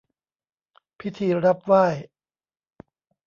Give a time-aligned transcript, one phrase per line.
[0.99, 1.85] พิธีรับไหว้